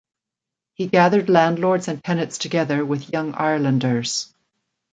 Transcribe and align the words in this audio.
He 0.73 0.87
gathered 0.87 1.29
landlords 1.29 1.87
and 1.87 2.03
tenants 2.03 2.39
together 2.39 2.83
with 2.83 3.13
Young 3.13 3.35
Irelanders. 3.35 4.33